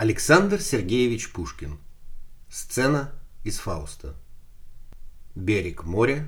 Александр 0.00 0.62
Сергеевич 0.62 1.30
Пушкин. 1.30 1.78
Сцена 2.48 3.12
из 3.44 3.58
Фауста. 3.58 4.16
Берег 5.34 5.84
моря, 5.84 6.26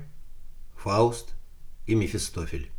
Фауст 0.75 1.33
и 1.87 1.95
Мефистофель. 1.95 2.69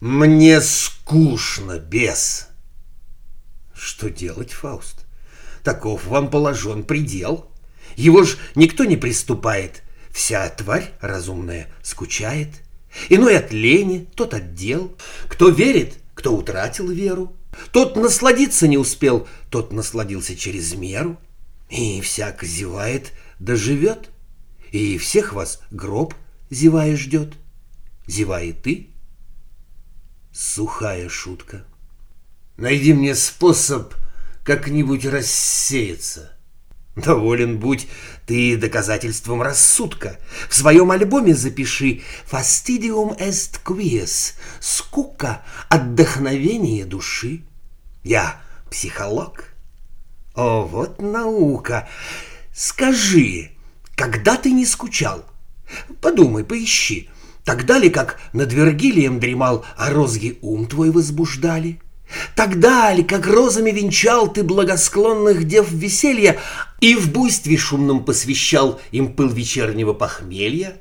Мне 0.00 0.62
скучно, 0.62 1.78
бес. 1.78 2.48
Что 3.74 4.08
делать, 4.08 4.52
Фауст? 4.52 5.04
Таков 5.62 6.06
вам 6.06 6.30
положен 6.30 6.82
предел. 6.82 7.52
Его 7.94 8.24
ж 8.24 8.38
никто 8.54 8.84
не 8.84 8.96
приступает. 8.96 9.82
Вся 10.12 10.48
тварь 10.48 10.94
разумная 11.02 11.70
скучает. 11.82 12.62
Иной 13.10 13.36
от 13.36 13.52
лени, 13.52 14.08
тот 14.14 14.32
от 14.32 14.54
дел. 14.54 14.96
Кто 15.28 15.50
верит, 15.50 15.98
кто 16.14 16.34
утратил 16.34 16.90
веру. 16.90 17.36
Тот 17.72 17.96
насладиться 17.96 18.68
не 18.68 18.78
успел, 18.78 19.26
тот 19.50 19.72
насладился 19.72 20.36
через 20.36 20.74
меру. 20.74 21.18
И 21.68 22.00
всяк 22.00 22.42
зевает, 22.42 23.12
да 23.38 23.56
живет. 23.56 24.10
И 24.72 24.98
всех 24.98 25.32
вас 25.32 25.60
гроб, 25.70 26.14
зевая, 26.50 26.96
ждет. 26.96 27.34
Зевай 28.06 28.52
ты. 28.52 28.90
Сухая 30.32 31.08
шутка. 31.08 31.64
Найди 32.56 32.92
мне 32.92 33.14
способ 33.14 33.94
как-нибудь 34.44 35.04
рассеяться. 35.04 36.32
Доволен 36.96 37.58
будь 37.58 37.86
ты 38.26 38.56
доказательством 38.56 39.42
рассудка. 39.42 40.18
В 40.48 40.54
своем 40.54 40.90
альбоме 40.90 41.34
запиши 41.34 42.02
«Fastidium 42.30 43.16
est 43.18 43.60
quies»— 43.64 44.34
«Скука, 44.60 45.44
отдохновение 45.68 46.84
души». 46.84 47.42
Я 48.08 48.40
психолог. 48.70 49.52
О, 50.34 50.62
вот 50.62 51.02
наука. 51.02 51.86
Скажи, 52.54 53.50
когда 53.96 54.36
ты 54.36 54.50
не 54.50 54.64
скучал? 54.64 55.26
Подумай, 56.00 56.42
поищи. 56.42 57.10
Тогда 57.44 57.78
ли, 57.78 57.90
как 57.90 58.18
над 58.32 58.50
Вергилием 58.50 59.20
дремал, 59.20 59.66
а 59.76 59.90
розги 59.90 60.38
ум 60.40 60.66
твой 60.66 60.90
возбуждали? 60.90 61.82
Тогда 62.34 62.94
ли, 62.94 63.02
как 63.02 63.26
розами 63.26 63.72
венчал 63.72 64.32
ты 64.32 64.42
благосклонных 64.42 65.44
дев 65.44 65.70
веселья 65.70 66.38
и 66.80 66.94
в 66.94 67.12
буйстве 67.12 67.58
шумном 67.58 68.06
посвящал 68.06 68.80
им 68.90 69.12
пыл 69.12 69.28
вечернего 69.28 69.92
похмелья? 69.92 70.80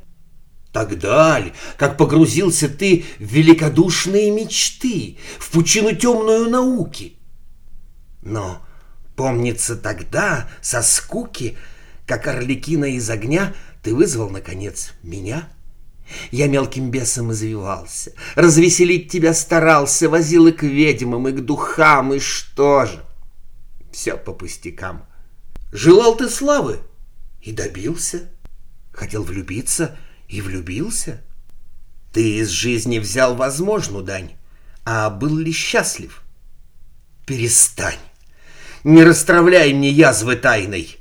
Тогда 0.71 1.39
ли, 1.39 1.51
как 1.77 1.97
погрузился 1.97 2.69
ты 2.69 3.03
в 3.19 3.23
великодушные 3.23 4.31
мечты, 4.31 5.17
в 5.39 5.51
пучину 5.51 5.93
темную 5.93 6.49
науки? 6.49 7.16
Но, 8.27 8.61
помнится, 9.15 9.75
тогда, 9.75 10.49
со 10.61 10.81
скуки, 10.81 11.57
как 12.05 12.27
орликина 12.27 12.85
из 12.85 13.09
огня, 13.09 13.53
ты 13.81 13.95
вызвал, 13.95 14.29
наконец, 14.29 14.93
меня— 15.01 15.47
я 16.31 16.47
мелким 16.47 16.89
бесом 16.89 17.31
извивался, 17.31 18.13
развеселить 18.35 19.11
тебя 19.11 19.33
старался, 19.33 20.09
возил 20.09 20.47
и 20.47 20.51
к 20.51 20.63
ведьмам, 20.63 21.27
и 21.27 21.31
к 21.31 21.41
духам, 21.41 22.13
и 22.13 22.19
что 22.19 22.85
же? 22.85 23.03
Все 23.91 24.15
по 24.15 24.33
пустякам. 24.33 25.05
Желал 25.71 26.15
ты 26.15 26.29
славы 26.29 26.79
и 27.41 27.51
добился. 27.51 28.29
Хотел 28.91 29.23
влюбиться 29.23 29.97
и 30.27 30.41
влюбился. 30.41 31.21
Ты 32.13 32.39
из 32.39 32.49
жизни 32.49 32.99
взял 32.99 33.35
возможную 33.35 34.03
дань, 34.03 34.37
а 34.85 35.09
был 35.09 35.37
ли 35.37 35.51
счастлив? 35.51 36.23
Перестань. 37.25 37.99
Не 38.87 39.03
расстравляй 39.03 39.73
мне 39.73 39.89
язвы 39.89 40.37
тайной. 40.37 40.97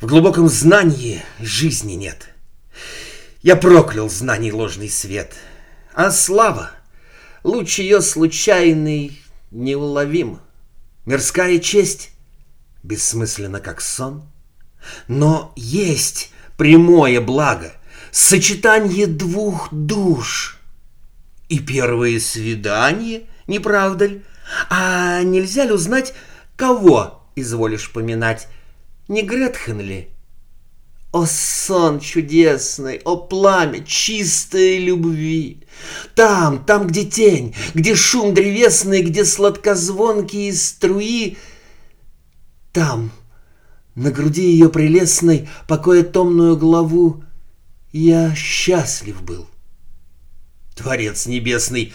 В 0.00 0.06
глубоком 0.06 0.48
знании 0.48 1.22
жизни 1.40 1.94
нет.— 1.94 2.28
я 3.46 3.54
проклял 3.54 4.10
знаний 4.10 4.50
ложный 4.50 4.90
свет, 4.90 5.34
а 5.94 6.10
слава, 6.10 6.72
луч 7.44 7.78
ее 7.78 8.00
случайный, 8.00 9.22
неуловим. 9.52 10.40
Мирская 11.04 11.60
честь 11.60 12.10
бессмысленно, 12.82 13.60
как 13.60 13.80
сон. 13.80 14.24
Но 15.06 15.52
есть 15.54 16.32
прямое 16.56 17.20
благо, 17.20 17.72
сочетание 18.10 19.06
двух 19.06 19.68
душ. 19.72 20.58
И 21.48 21.60
первое 21.60 22.18
свидание, 22.18 23.28
не 23.46 23.60
правда 23.60 24.06
ли? 24.06 24.22
А 24.70 25.22
нельзя 25.22 25.66
ли 25.66 25.70
узнать, 25.70 26.14
кого 26.56 27.15
изволишь 27.36 27.92
поминать? 27.92 28.48
Не 29.08 29.22
Гретхен 29.22 29.80
ли? 29.80 30.08
О 31.12 31.24
сон 31.26 32.00
чудесный, 32.00 33.00
о 33.04 33.16
пламя 33.16 33.84
чистой 33.84 34.78
любви! 34.78 35.62
Там, 36.14 36.64
там, 36.64 36.86
где 36.88 37.04
тень, 37.04 37.54
где 37.74 37.94
шум 37.94 38.34
древесный, 38.34 39.02
где 39.02 39.24
сладкозвонкие 39.24 40.52
струи, 40.52 41.38
там, 42.72 43.12
на 43.94 44.10
груди 44.10 44.50
ее 44.50 44.68
прелестной, 44.68 45.48
покоя 45.68 46.02
томную 46.02 46.56
главу, 46.56 47.22
я 47.92 48.34
счастлив 48.34 49.22
был. 49.22 49.48
Творец 50.74 51.26
небесный, 51.26 51.94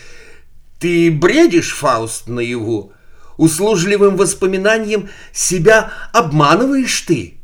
ты 0.80 1.12
бредишь, 1.12 1.76
Фауст, 1.76 2.28
наяву? 2.28 2.94
Услужливым 3.38 4.18
воспоминанием 4.18 5.10
себя 5.32 5.92
обманываешь 6.14 7.02
ты— 7.02 7.38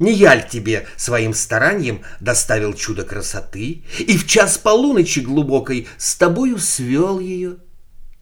не 0.00 0.14
яль 0.14 0.48
тебе 0.48 0.86
своим 0.96 1.34
старанием 1.34 2.00
доставил 2.20 2.72
чудо 2.72 3.04
красоты 3.04 3.84
и 3.98 4.16
в 4.16 4.26
час 4.26 4.56
полуночи 4.56 5.20
глубокой 5.20 5.88
с 5.98 6.16
тобою 6.16 6.58
свел 6.58 7.20
ее. 7.20 7.58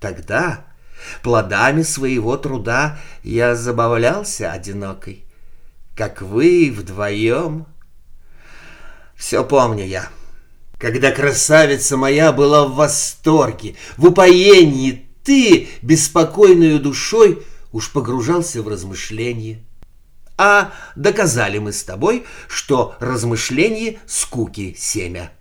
Тогда 0.01 0.67
плодами 1.23 1.83
своего 1.83 2.37
труда 2.37 2.99
я 3.23 3.55
забавлялся 3.55 4.51
одинокой, 4.51 5.25
как 5.97 6.21
вы 6.21 6.75
вдвоем. 6.77 7.67
Все 9.15 9.45
помню 9.45 9.85
я. 9.85 10.09
Когда 10.79 11.13
красавица 11.13 11.97
моя 11.97 12.33
была 12.33 12.67
в 12.67 12.75
восторге, 12.75 13.77
в 13.97 14.07
упоении, 14.07 15.08
ты, 15.29 15.69
беспокойную 15.83 16.81
душой, 16.81 17.43
уж 17.71 17.93
погружался 17.93 18.63
в 18.63 18.69
размышления 18.69 19.63
а 20.41 20.73
доказали 20.95 21.59
мы 21.59 21.73
с 21.73 21.83
тобой, 21.83 22.25
что 22.47 22.95
размышление 23.01 23.99
скуки 24.07 24.75
семя. 24.79 25.33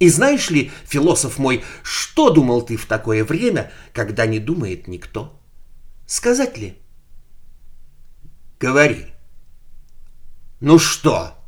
И 0.00 0.08
знаешь 0.10 0.50
ли, 0.50 0.72
философ 0.84 1.38
мой, 1.38 1.64
что 1.84 2.30
думал 2.30 2.62
ты 2.62 2.76
в 2.76 2.86
такое 2.86 3.24
время, 3.24 3.72
когда 3.94 4.26
не 4.26 4.40
думает 4.40 4.88
никто? 4.88 5.40
Сказать 6.06 6.58
ли? 6.58 6.76
Говори. 8.58 9.14
Ну 10.58 10.80
что? 10.80 11.38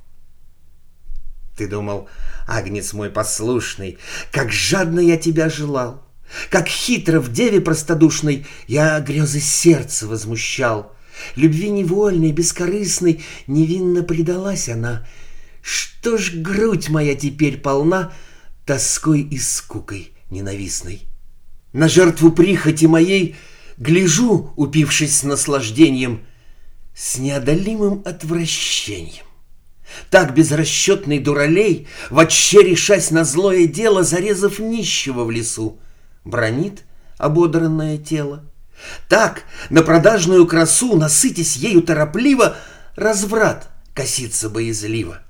Ты 1.57 1.67
думал, 1.67 2.09
агнец 2.47 2.93
мой 2.93 3.11
послушный, 3.11 3.99
как 4.31 4.53
жадно 4.53 5.01
я 5.01 5.17
тебя 5.17 5.51
желал, 5.51 6.08
как 6.51 6.69
хитро 6.69 7.21
в 7.21 7.33
деве 7.33 7.61
простодушной 7.61 8.47
я 8.67 9.01
грезы 9.01 9.41
сердца 9.41 10.07
возмущал— 10.07 10.95
Любви 11.37 11.71
невольной, 11.71 12.33
бескорыстной, 12.33 13.23
невинно 13.47 14.03
предалась 14.03 14.69
она. 14.69 15.07
Что 15.63 16.17
ж 16.17 16.33
грудь 16.35 16.89
моя 16.89 17.15
теперь 17.15 17.59
полна 17.59 18.13
тоской 18.65 19.23
и 19.23 19.39
скукой 19.39 20.13
ненавистной? 20.31 21.03
На 21.73 21.89
жертву 21.89 22.33
прихоти 22.33 22.87
моей 22.87 23.37
гляжу, 23.77 24.53
упившись 24.57 25.19
с 25.19 25.23
наслаждением, 25.23 26.25
с 26.95 27.19
неодолимым 27.19 28.03
отвращением. 28.05 29.25
Так 30.11 30.35
безрасчетный 30.35 31.19
дуралей, 31.19 31.87
вообще 32.11 32.63
решась 32.63 33.11
на 33.11 33.25
злое 33.25 33.67
дело, 33.67 34.03
зарезав 34.03 34.59
нищего 34.59 35.25
в 35.25 35.31
лесу, 35.31 35.79
бронит 36.29 36.85
ободранное 37.17 37.99
тело. 37.99 38.45
Так, 39.09 39.43
на 39.71 39.83
продажную 39.83 40.47
красу, 40.47 40.97
насытясь 40.97 41.57
ею 41.57 41.83
торопливо, 41.83 42.57
разврат 42.95 43.69
косится 43.95 44.49
боязливо. 44.49 45.23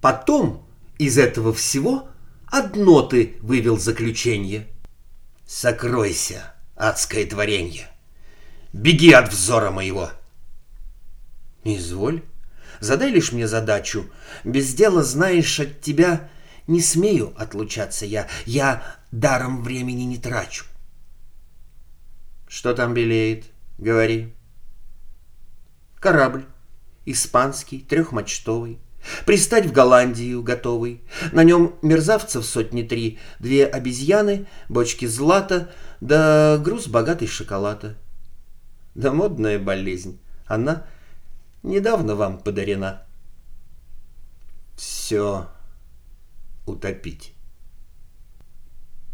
Потом 0.00 0.66
из 0.98 1.18
этого 1.18 1.52
всего 1.52 2.08
одно 2.46 3.02
ты 3.02 3.36
вывел 3.40 3.78
заключение. 3.78 4.68
Сокройся, 5.46 6.54
адское 6.76 7.26
творенье. 7.26 7.88
Беги 8.72 9.12
от 9.12 9.30
взора 9.30 9.70
моего. 9.70 10.10
Изволь, 11.64 12.22
задай 12.80 13.10
лишь 13.10 13.32
мне 13.32 13.46
задачу. 13.46 14.10
Без 14.44 14.72
дела, 14.72 15.02
знаешь, 15.02 15.60
от 15.60 15.80
тебя 15.80 16.30
не 16.68 16.80
смею 16.80 17.34
отлучаться 17.36 18.06
я. 18.06 18.28
Я 18.46 18.82
даром 19.10 19.62
времени 19.62 20.02
не 20.02 20.18
трачу. 20.18 20.64
Что 22.46 22.74
там 22.74 22.94
белеет? 22.94 23.46
Говори. 23.78 24.34
Корабль. 25.96 26.44
Испанский, 27.06 27.80
трехмачтовый. 27.80 28.78
Пристать 29.24 29.66
в 29.66 29.72
Голландию 29.72 30.42
готовый. 30.42 31.02
На 31.32 31.42
нем 31.42 31.76
мерзавцев 31.82 32.44
сотни 32.44 32.82
три, 32.82 33.18
две 33.38 33.64
обезьяны, 33.64 34.46
бочки 34.68 35.06
злата, 35.06 35.72
да 36.00 36.58
груз 36.58 36.86
богатый 36.86 37.28
шоколада. 37.28 37.96
Да 38.94 39.12
модная 39.12 39.58
болезнь. 39.58 40.20
Она 40.46 40.86
недавно 41.62 42.14
вам 42.14 42.38
подарена. 42.38 43.06
Все 44.76 45.48
утопить. 46.68 47.34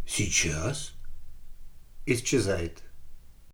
Сейчас 0.06 0.92
исчезает. 2.06 2.83